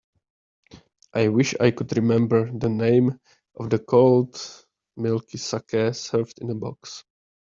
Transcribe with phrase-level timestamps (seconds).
[1.13, 3.19] I wish I could remember the name
[3.55, 4.35] of the cold
[4.97, 7.03] milky saké served in a box.